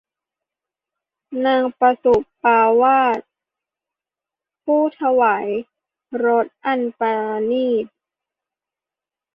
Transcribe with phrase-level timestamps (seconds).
[1.45, 1.63] นาง
[2.03, 2.45] สุปป
[2.81, 3.29] วาสา
[4.63, 5.47] ผู้ถวาย
[6.25, 7.85] รสอันปราณีต